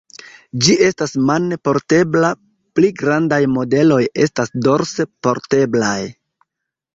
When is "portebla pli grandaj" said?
1.67-3.39